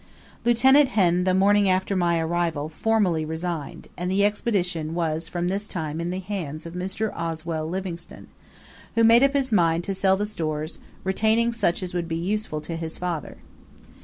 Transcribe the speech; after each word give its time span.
Lieut. 0.45 0.57
Henn 0.61 1.25
the 1.25 1.33
morning 1.35 1.69
after 1.69 1.95
my 1.95 2.17
arrival 2.19 2.69
formally 2.69 3.23
resigned, 3.23 3.87
and 3.95 4.09
the 4.09 4.25
Expedition 4.25 4.95
was 4.95 5.27
from 5.27 5.47
this 5.47 5.67
time 5.67 6.01
in 6.01 6.09
the 6.09 6.17
hands 6.17 6.65
of 6.65 6.73
Mr. 6.73 7.15
Oswell 7.15 7.67
Livingstone, 7.69 8.25
who 8.95 9.03
made 9.03 9.21
up 9.21 9.33
his 9.33 9.51
mind 9.51 9.83
to 9.83 9.93
sell 9.93 10.17
the 10.17 10.25
stores, 10.25 10.79
retaining 11.03 11.53
such 11.53 11.83
as 11.83 11.93
would 11.93 12.07
be 12.07 12.15
useful 12.17 12.61
to 12.61 12.75
his 12.75 12.97
father. 12.97 13.37